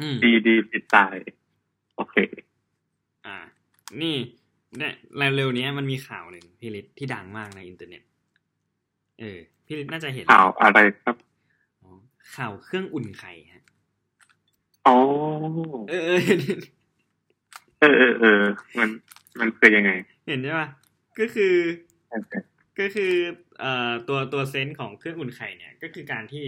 [0.00, 1.16] อืมดีดีปิดตาย
[1.96, 2.16] โอเค
[3.26, 3.36] อ่า
[4.02, 4.16] นี่
[4.78, 4.94] เนี่ย
[5.36, 8.02] เร็วๆเนี้ยมันมีข่าวหนึ่งพี่ฤทธิ์ที่ดังมากในอินเทอร์เน็ต
[9.20, 11.16] เออ พี่ฤทธิ์น่าจะเห็นข่าวอะไรครับ
[11.82, 11.90] อ๋อ
[12.36, 13.62] ข่าวเครื่องอุ่นไข่ฮะ
[14.86, 14.96] อ๋อ
[15.90, 16.18] เออ
[17.82, 18.88] เออเออเออเออมัน
[19.40, 19.90] มันคือยังไง
[20.26, 20.68] เห็นใช่ป่ะ
[21.18, 21.54] ก็คือ
[22.80, 23.12] ก็คือ
[23.60, 26.46] เอ่อตัวตัวเซนส์ของเครื่องอุ่นไข่เนี่ยก็คือการที่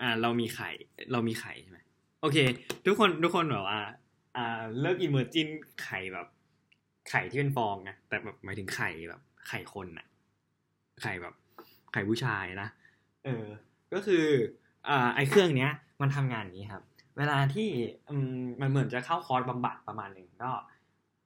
[0.00, 0.70] อ่าเรามีไข่
[1.12, 1.78] เรามีไข่ใช่ไหม
[2.20, 2.38] โอเค
[2.86, 3.80] ทุกคนทุกคนแบบว่า
[4.36, 5.48] อ่าเลิก imagine
[5.82, 6.26] ไข่แบบ
[7.10, 10.06] ไข่ที่เป็นฟองนะแต่แบบหมายถึงไข่แบบ ไข่คนน่ะ
[11.02, 11.34] ไข่แบบ
[11.92, 12.68] ไข่ผู้ชายนะ
[13.24, 13.44] เออ
[13.92, 14.24] ก็คือ
[14.88, 16.82] อ่าไอเครื่องเนี้ย มันทำงานอย่างนี้ครับ
[17.18, 17.68] เวลาที่
[18.10, 20.52] อืมมันเหมือนจะเข้าคอร์สบำบัดประมาณหนึ่งก็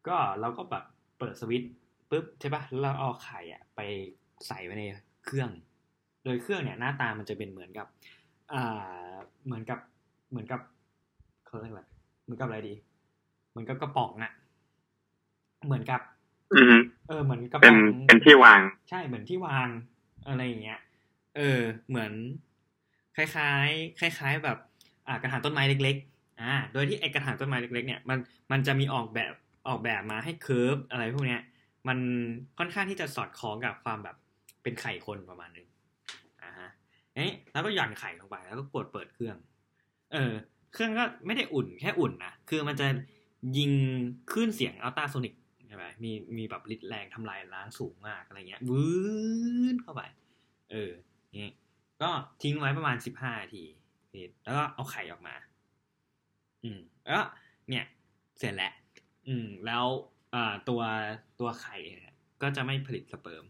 [0.09, 0.85] ก็เราก็แบบ
[1.18, 1.72] เปิดสวิตช์
[2.11, 3.81] ปุ๊บใช่ปะแล้วเราเอาไข่อะไป
[4.46, 4.85] ใส่ไว้ใน
[5.24, 5.50] เครื่อง
[6.24, 7.87] โดยเครื่องเนี่ยหน้าตามันจะเป็นเหมือนกับ
[8.52, 9.12] อ่า
[9.44, 9.78] เหมือนกับ
[10.31, 10.61] เหมือนกับ
[11.46, 11.83] เขาเรียกอะไร
[12.22, 12.74] เหมือนกับอะไรดี
[13.50, 14.33] เหมือนกับกระป๋องอะ
[15.64, 16.00] เหมือนกับ
[16.52, 16.74] อืม
[17.09, 19.68] เออเหมือนกระเป็ป๋นองเป็นที่วาง ใช่เหมือนที่วาง
[20.28, 20.81] อะไรอย่างเงี้ย
[21.37, 22.12] เออ เหมือน
[23.16, 24.71] คล้ายๆ คล้าย ๆแบบอ่า
[25.23, 28.19] กระถางต้นไม้เล็กๆอ่าโดยที่ไอกระถางต้นไม้เล็กๆเนี่ยมัน
[28.53, 29.33] มันจะมีออกแบบ
[29.69, 31.41] ออกแบบมาให้เคิร์ฟอะไรพวกเนี้ย
[31.88, 31.99] มัน
[32.59, 34.17] ค่อนข้างที่จะสอดคล้องกับความแบบ
[34.62, 35.67] เป็นไข่คนประมาณนึง
[36.43, 36.69] อ่าฮะ
[37.15, 39.37] เอ๊ะแล้วก็หย่อนไข่ลงไปแล้วก็กดเปิดเครื่อง
[40.12, 40.33] เออ
[40.73, 42.87] เครื่องก็ไม่ได้อุ่นแค่อุ่นนะคือมันจะ
[43.59, 43.71] ยิง
[44.33, 45.35] คลื่นเสียงอัลตราโซนิก
[45.69, 50.03] ใช่ไหมมีมีแบบฤทธิ์แรงทำลายล้างสูงมากอะไรเงี้ยวื้นเข้าไป
[50.71, 50.91] เออ
[51.37, 51.51] นี่
[52.03, 52.11] ก็
[52.43, 53.65] ทิ้งไว้ประมาณสิบห้านาที
[54.44, 55.35] แล้วก็เอาไข่ออกมา
[56.64, 57.27] อืมแล้ว
[57.68, 57.85] เนี่ย
[58.38, 58.72] เสร็จแล้ว
[59.29, 59.85] อืม แล้ว
[60.35, 60.81] อ่าตัว
[61.40, 63.44] ตัวไข่เนี่ยก็จะไม่ผลิตสเปิร์ม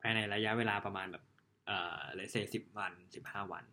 [0.00, 1.24] ภายในระยะเวลาประมาณแบบ
[1.66, 3.64] เอ่อเลเซสิบวันสิบห้าวัน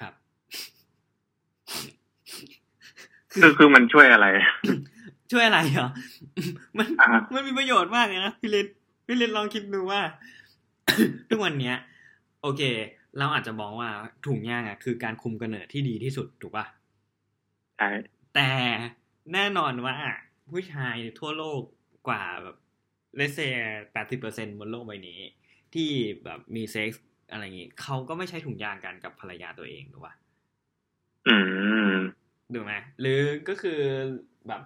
[0.00, 0.14] ครับ
[3.32, 4.26] คือคือมันช่วยอะไร
[5.32, 5.88] ช่วยอะไรเหรอ
[6.78, 8.66] มันอ่ามันมีประโยชน์มากเลยนะพี่ลิศ
[9.06, 10.00] พี่ลิศลองคิดดูว่า
[11.28, 11.76] ทุกวันเนี้ย
[12.42, 12.62] โอเค
[13.18, 13.90] เราอาจจะมองว่า
[14.26, 16.66] ถุงยางอะคือการคุมกำเนิดที่ดีที่สุดถูกปะ
[17.76, 17.88] ใช่
[18.34, 18.50] แต่
[19.32, 19.96] แน่นอนว่า
[20.50, 21.62] ผู้ชายทั่วโลก
[22.08, 22.56] กว่าแบบ
[23.16, 23.38] เลเซ
[23.92, 25.20] แปดสิบเปอร์เซ็นบนโลกใบนี้
[25.74, 25.90] ที่
[26.24, 30.14] แบบมีเซ็กส์อะไรอย่างงี้เขาก็ไม่ใช้ถุงยางกันกับภรรยาตัวเองถูกปะ
[31.26, 31.36] อื
[31.96, 31.98] ม
[32.54, 33.80] ถูกไหมหรือก็คือ
[34.48, 34.62] แบบ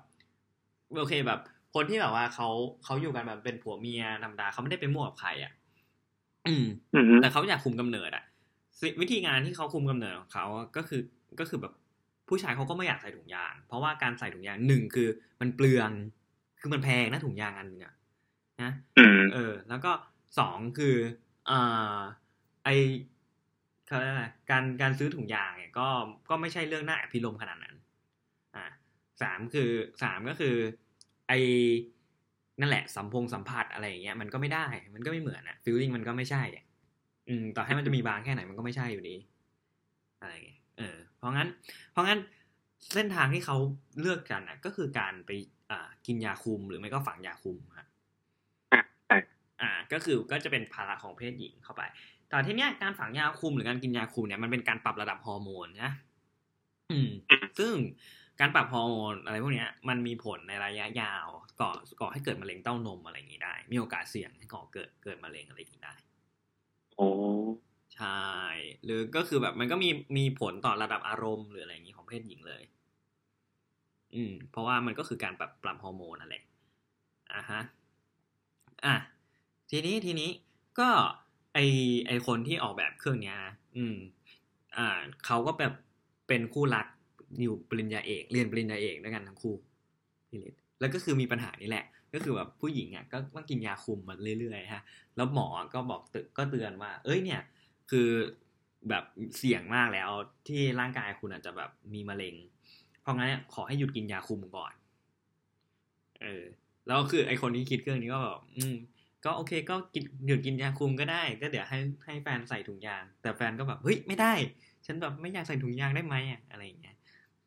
[0.97, 1.41] โอเคแบบ
[1.75, 2.49] คนที่แบบว่าเขา
[2.85, 5.62] เขาอยู่กันแบบเป็นผัวเมียธรรมดาเขาไม่ได้ไปมั่วกับใครอะอืมอืม
[7.22, 8.24] แต่เขาอยากคุมกำเนิดอะ
[8.81, 11.00] สิวิธีงานที่เขาคุมกำเนิดของเขาอะก็คือ
[11.40, 11.72] ก็คือแบบ
[12.28, 15.09] ผู้ชายเขาก็ไม่อยากใส่ถุงยาง เพราะว่าการใส่ถุงยางหนึ่งคือ
[15.40, 15.90] มันเปลือง
[16.61, 17.94] คือมันแพงนะถุงยางอันนึงอะ
[18.62, 19.92] นะอืมเออ แล้วก็
[20.38, 20.96] สองคือ
[21.50, 21.98] อ่า
[22.64, 22.68] ไอ
[23.87, 25.88] เขาเรียกอะไรการการซื้อถุงยางเนี่ยก็
[26.31, 27.76] ก็ไม่ใช่เรื่องน่าอภิรมย์ขนาดนั้น
[28.55, 28.64] อ่า
[29.22, 29.70] สามคือ
[30.02, 30.57] สามก็คือ
[31.28, 31.33] ไอ
[32.61, 36.65] นั่นแหละสัมพงสัมผัสอะไรอย่างเงี้ยมันก็ไม่ได้ มันก็ไม่เหมือนอะ feeling มันก็ไม่ใช่อะ
[37.29, 39.17] อืมต่อให้มันจะมีบางแค่ไหนมันก็ไม่ใช่อยู่ดี
[40.21, 41.49] อะไรอย่างเงี้ยเออ เพราะงั้น
[41.93, 42.19] เพราะงั้น
[42.95, 43.57] เส้นทางที่เขา
[44.01, 45.31] เลือกกันอะก็คือการไป
[45.71, 47.87] อ่ากินยาคุมหรือไม่ก็ฝังยาคุมครับ
[48.73, 49.17] อะใช่
[49.61, 51.83] อ่า ก็คือก็จะเป็นภาระของเพศหญิงเข้าไป
[52.29, 55.93] แต่ทีเนี้ยการฝังยาคุมหรือการกินยาคุมเนี่ยมันเป็นการปรับระดับฮอร์โมนนะ
[56.91, 57.11] อืม
[57.59, 57.75] ซึ่ง
[58.40, 61.27] การปรับฮอร์โมนอะไรพวกนี้มันมีผลในระยะยาว
[61.61, 65.95] ก่อก่อให้เกิดมะเร็งเต้านมอะไรอย่างนี้ได้ มีโอกาสเสี่ยงให้ก่อเกิดเกิดมะเร็งอะไรอย่างนี้ได้
[66.97, 67.09] โอ้
[67.95, 68.23] ใช่
[68.85, 72.62] หรือก็คือแบบมันก็มีมีผลต่อระดับอารมณ์หรืออะไรอย่างนี้ของเพศหญิงเลย
[74.14, 76.42] อืม เพราะว่ามันก็คือการปรับปรับฮอร์โมนนั่นแหละ
[77.35, 77.61] อะฮะ
[78.85, 78.95] อะ
[79.71, 80.31] ทีนี้ทีนี้
[80.81, 80.88] ก็
[81.55, 81.59] ไอ
[82.07, 83.97] ไอคนที่ออกแบบเครื่องเนี้ยนะอืม
[84.77, 84.88] อ่า
[85.27, 85.73] เขาก็แบบ
[86.29, 86.87] เป็นคู่รัก
[87.40, 89.55] อยู่ปริญญาเอกเรียนปริญญาเอกด้วยกันทั้งคู่
[90.29, 94.83] พี่เล็กแล้วก็คือมีปัญหานี้แหละ ก็คือแบบผู้หญิงอะก็ต้องกินยาคุมมาเรื่อยๆฮะ
[95.16, 97.40] แล้วหมอก็บอกตึกก็เตือนว่า เอ้ยเนี่ย
[97.90, 98.09] คือ
[98.88, 99.05] แบบ
[99.38, 100.11] เสี่ยงมากแล้ว
[100.47, 102.35] ที่ร่างกายคุณอาจจะแบบมีมะเร็ง
[103.03, 104.73] เพราะงั้นเนี่ยขอให้หยุดกินยาคุมก่อน
[106.23, 106.45] เออ
[106.87, 108.77] แล้วคือไอคนที่คิดเครื่องนี้ก็แบบอืม
[109.25, 114.33] ก็โอเคก็กินหยุดกินยาคุมก็ได้ ก็เดี๋ยวให้ให้แฟนใส่ถุงยาง แต่แฟนก็แบบเฮ้ยไม่ได้
[114.87, 116.97] ฉันแบบไม่อยากใส่ถุงยางได้ไหมอะอะไรอย่างเงี้ย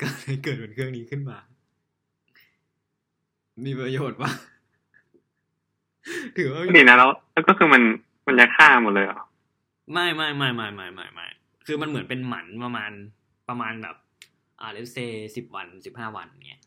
[0.02, 1.38] ก็เลยเกิดเป็นเครื่องนี้ขึ้นมา
[3.66, 4.32] มีประโยชน์ปะ
[6.38, 7.82] ถือว่ามีดีนะแล้วแล้วก็คือมัน
[8.28, 9.26] มันจะฆ่าหมดเลยเหรอ
[9.94, 11.28] ไม่ไม่ไม่ไม่ไม่ไม่ไม่
[11.66, 12.92] คือมันเหมือนเป็นหมันประมาณ
[13.50, 13.96] ประมาณแบบ
[14.62, 14.98] อ่าเลเซ
[15.36, 16.62] สิบวันสิบห้าวันเงี้ย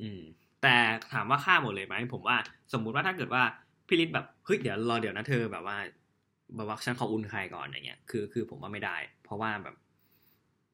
[0.00, 0.20] อืม
[0.62, 0.74] แต่
[1.12, 2.36] ถามว่าฆ่าหมดเลยไหมผมว่า
[2.72, 3.42] สมมุติว่าถ้าเกิดว่า
[3.86, 5.76] พี่ฤทธิ์แบบเฮ้ยเดี๋ยวรอเดี๋ยวนะเธอแบบว่า
[6.56, 9.74] แบบว่าฉันขออุ่นไข่ก่อนอย่างเงี้ยคือคือผมว่าไม่ได้ เพราะว่าแบบ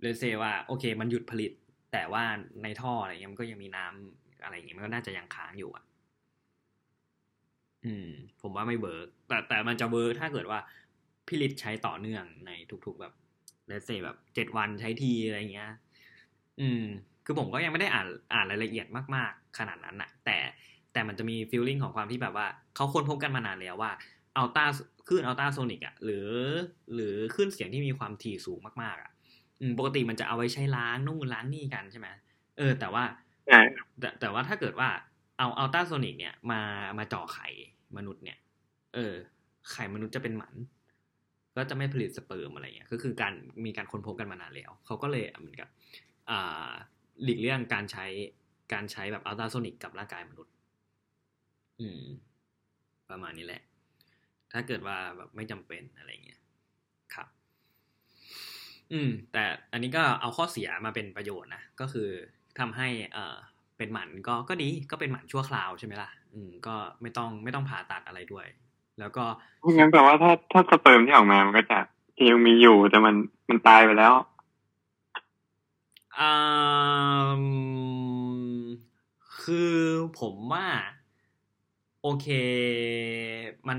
[0.02, 1.52] let's say ว่าโอเค มันหยุดผลิต
[1.92, 2.24] แต่ว่า
[2.62, 5.84] ในท่ออะไรเงี้ยมันก็ยังมีน้ำอะไรเงี้ยมันก็น่าจะยังค้างอยู่อะ
[7.84, 8.08] อืม
[8.40, 10.60] ผมว่าไม่ work แต่แต่มันจะ work ถ้าเกิดว่า
[11.26, 12.50] พี่ฤทธิ์ใช้ต่อเนื่องใน
[12.86, 13.12] ทุก ๆ แบบ
[13.68, 15.70] let's say แบบเจ็ดวันใช้ทีอะไรเงี้ย
[16.60, 16.82] อืม
[17.24, 20.36] คือผมก็ยังไม่ได้อ่านอ่านรายละเอียดมาก ๆ ขนาดนั้นอะแต่
[20.92, 23.92] แต่มันจะมี feeling ของความที่แบบว่าเขาค้นพบกันมานานแล้วว่า
[24.36, 24.64] ultra
[25.08, 26.28] คลื่นอัลต้าโซนิกอะหรือ
[26.94, 29.11] หรือคลื่นเสียงที่มีความถี่สูงมากๆอะ
[29.78, 32.08] ปกติมันจะเอาไว้ใช้ล้างนู่นล้างนี่กันใช่ไหม
[32.58, 33.04] เออ แต่ว่า
[33.46, 33.60] ใช่
[34.00, 34.88] แต่แต่ว่าถ้าเกิดว่า
[35.38, 36.60] เอาอัลต้าโซนิกเนี่ยมา
[36.98, 37.48] มาจ่อไข่
[37.96, 38.38] มนุษย์เนี่ย
[38.94, 39.14] เออ
[39.70, 40.54] ไข่มนุษย์จะเป็นหมัน
[41.56, 45.68] ก็จะไม่ผลิตสเปิร์มอะไรเงี้ยก็คือการมีการค้นพบกันมานานแล้วเขาก็เลยเหมือนกับ
[46.30, 46.70] อ่า
[47.22, 48.06] หลีกเลี่ยงการใช้
[48.72, 50.52] การใช้แบบอัลตราโซนิกกับร่างกายมนุษย์
[51.80, 52.02] อืม
[53.10, 53.62] ประมาณนี้แหละ
[54.52, 56.40] ถ้าเกิดว่าแบบไม่จำเป็นอะไรเงี้ย
[57.14, 57.28] ครับ
[58.92, 62.08] อืม แต่อันนี้ก็เอาข้อเสียมาเป็นประโยชน์นะก็คือ
[62.58, 63.36] ทำให้เอ่อ
[63.78, 68.46] เป็นหมันก็ก็ดีก็เป็นหมันชั่วคราวใช่ไหมล่ะ อืม ก็ไม่ต้องไม่ต้องผ่าตัดอะไรด้วย
[69.00, 69.24] แล้วก็
[69.78, 71.78] งั้นแปลว่าถ้าถ้าสเปิร์มที่ออกมามันก็จะ
[72.28, 73.14] ยังมีอยู่แต่มัน
[73.48, 74.12] มันตายไปแล้ว
[76.18, 76.32] อ่า
[79.42, 79.76] คือ
[80.20, 80.66] ผมว่า
[82.02, 82.26] โอเค
[83.68, 83.78] มัน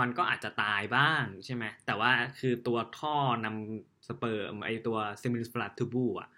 [0.00, 6.28] มันก็อาจจะตายบ้างใช่ไหมแต่ว่าคือตัวท่อนำสเปิร์มไอตัว seminiferous tubule อะ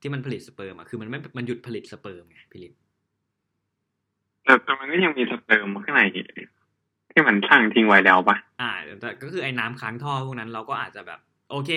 [0.00, 2.74] ที่มันผลิตสเปิร์มอะคือมันไม่มันหยุดผลิตสเปิร์มไงพี่ลิน
[4.44, 6.02] แต่แต่มันก็ยังมีสเปิร์มข้างใน
[7.12, 8.70] ที่มันสร้างทิ้งไว้แล้วปะอ่า
[9.00, 11.20] แต่ก็คือไอ้น้ำค้างท่อพวกนั้นเราก็อาจจะแบบ
[11.50, 11.70] โอเค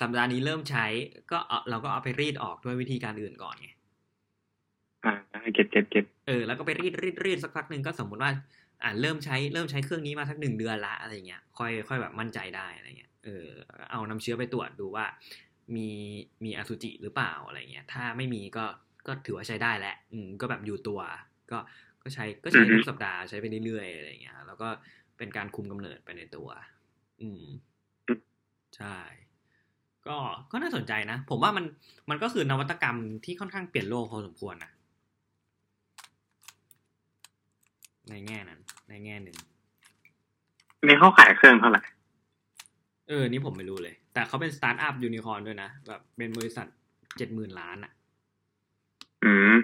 [0.00, 0.86] สัปดาห์นี้เริ่มใช้
[1.30, 3.68] ก็เอาเราก็เอาไปรีดออกด้วยวิธีการอื่นก่อนไง
[5.04, 5.12] อ่า
[5.54, 8.32] get get get เออแล้วก็ไปรีดรีดรีดสักพักหนึ่งก็สมมติว่า
[8.82, 13.46] อ่าเริ่มใช้เริ่มใช้เครื่องนี้มาสักหนึ่งเดือนละอะไรเงี้ยค่อยค่อยแบบมั่นใจได้อะไรเงี้ยเออ
[13.90, 15.06] เอาน้ำเชื้อไปตรวจดูว่า
[15.76, 15.88] มี
[16.44, 18.64] มีอสุจิหรือเปล่าอะไรเงี้ยถ้าไม่มีก็
[19.06, 21.00] ก็ถือว่าใช้ได้แหละอืมก็แบบอยู่ตัว
[21.50, 21.58] ก็
[22.02, 24.68] ก็ใช้ก็ใช้ทุกสัปดาห์ใช้ไปเรื่อยๆอะไรเงี้ยแล้วก็
[25.18, 26.48] เป็นการคุมกำเนิดไปในตัว
[27.20, 27.44] อืม
[28.76, 28.96] ใช่
[30.06, 30.16] ก็
[30.52, 31.64] ก็น่าสนใจนะ ผมว่ามัน
[32.10, 34.70] มันก็คือนวัตกรรมที่ค่อนข้างเปลี่ยนโลกพอสมควรนะ
[38.10, 39.36] ในแง่นั้น ในแง่หนึ่ง
[40.86, 41.82] นี่เขาขายเครื่องเท่าไหร่
[43.08, 46.66] เออ นี่ผมไม่รู้เลย แต่เขาเป็นสตาร์ทอัพยูนิคอร์นด้วยนะ แบบเป็นบริษัท
[47.16, 47.92] เจ็ดหมื่นล้านอะ
[49.24, 49.54] อืม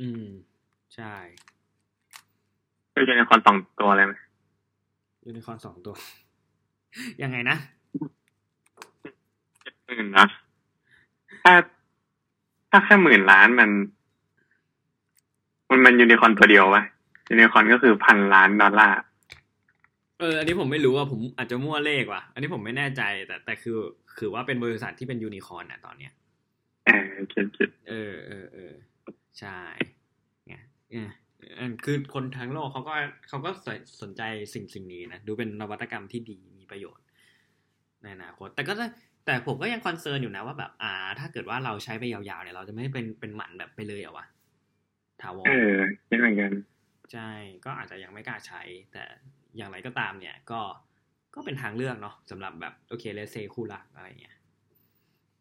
[0.00, 0.26] อืม
[0.94, 1.14] ใช่
[2.94, 4.14] ก็ยูนิคอร์นสองตัวเลยไหม
[5.26, 5.94] ยูนิคอร์นสองตัว
[7.22, 7.56] ยังไงนะ
[9.84, 10.26] หมื่นนะ
[11.42, 11.52] ถ้า
[12.70, 13.70] ถ้าแค่หมื่นล้านมัน
[15.68, 16.84] มันมันยูนิคอร์นตัวเดียวปะ
[17.28, 19.00] ยูนิคอร์นก็คือพันล้านดอลลาร์
[20.18, 23.76] เอออันนี้ผมไม่รู้ว่าผมอาจจะมั่วเลขว่ะ อันนี้ผมไม่แน่ใจ แต่แต่คือ
[24.18, 26.12] คือว่าเป็นบริษัทที่เป็นยูนิคอร์นนะตอนเนี้ย
[26.86, 28.72] เออ get get เออเออเออ
[29.38, 29.58] ใช่
[30.46, 30.54] ไง
[30.90, 31.10] เออ
[31.56, 32.94] เออคือคนทั้งโลกเขาก็
[33.28, 34.22] เขาก็สนสนใจ
[34.54, 37.04] สิ่งสิ่งนี้นะ ดูเป็นนวัตกรรมที่ดีมีประโยชน์
[38.02, 38.72] ในอนาคตแต่ก็
[39.26, 44.26] แต่ผมก็ยัง concern อยู่นะว่าแบบ อ่า ถ้าเกิดว่าเราใช้ไปยาวๆเนี่ยเราจะไม่เป็นเป็นหมันแบบไปเลยเหรอวะ
[45.22, 45.74] ถาวรเออ
[46.08, 46.52] คิดเหมือนกัน
[47.12, 47.30] ใช่
[47.64, 49.04] ก็อาจจะยังไม่กล้าใช้ แต่
[49.56, 50.60] อย่างไรก็ตามเนี่ยก็
[51.34, 54.36] ก็เป็นทางเลือกเนาะสำหรับแบบโอเคเลเซคู่รักอะไรเงี้ย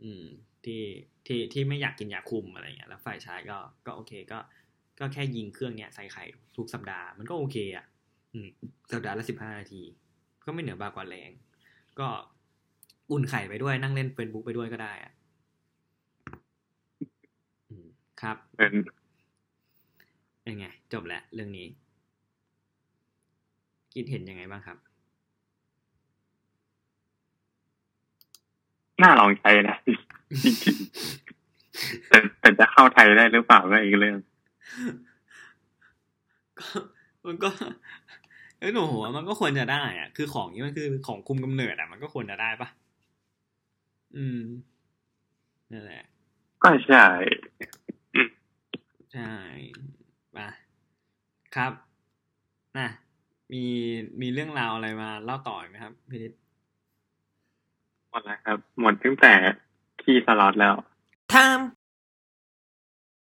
[0.03, 0.23] อืม
[0.65, 0.81] ที่
[1.27, 4.39] ที่ที่ไม่อยากกินยาคุมอะไรเงี้ยแล้วฝ่ายชายก็ก็โอเคก็
[4.99, 6.23] ก็แค่ยิงเครื่องเนี้ยใส่ไข่
[6.57, 7.85] ทุกสัปดาห์มันก็โอเคอะ
[8.33, 8.47] อืม
[8.91, 9.81] สัปดาห์ละสิบห้านาที
[10.45, 11.31] ก็ไม่เหนือบากว่าแรง
[11.99, 12.07] ก็
[13.11, 15.11] อุ่นไข่ไปด้วยนั่งเล่นเฟซบุ๊กไปด้วยก็ได้อะ
[18.21, 18.73] ครับเป็น
[20.47, 21.67] เป็นไง จบแล้วเรื่องนี้
[23.93, 24.77] คิดเห็นยังไงบ้างครับ
[29.01, 34.17] น่าลองใช้นะจริงๆแต่แต่จะเข้าไทยได้หรือเปล่าก็อีกเรื่อง
[36.59, 36.67] ก็
[37.27, 37.49] มันก็
[38.59, 42.69] เอ้ยหนูหัวมันก็ควรจะได้อะคือของนี้มันคือของคุมกำเนิดอะมันก็ควรจะได้ปะ
[44.15, 44.41] อืม
[45.71, 46.03] นั่นแหละ
[46.63, 47.05] ก็ใช่
[49.13, 49.33] ใช่
[50.39, 50.47] มา
[51.55, 51.71] ครับ
[52.77, 52.87] นะ
[53.51, 53.63] มี
[54.21, 56.33] มีเรื่องราวอะไรมาเล่าต่ออีกไหมครับพี่นิด
[58.09, 59.33] หมดแล้วครับ หมดตั้งแต่
[60.01, 60.75] ที่สล็อตแล้ว
[61.33, 61.63] time